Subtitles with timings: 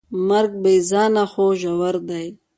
[0.27, 2.27] مرګ بېځانه خو ژور دی.